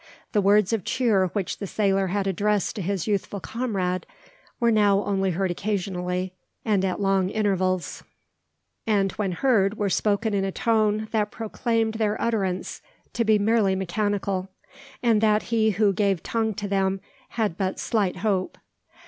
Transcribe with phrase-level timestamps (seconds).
[0.31, 4.07] The words of cheer which the sailor had addressed to his youthful comrade
[4.59, 6.33] were now only heard occasionally,
[6.65, 8.01] and at long intervals,
[8.87, 12.81] and when heard were spoken in a tone that proclaimed their utterance
[13.13, 14.49] to be merely mechanical,
[15.03, 16.99] and that he who gave tongue to them
[17.37, 18.57] had but slight hope.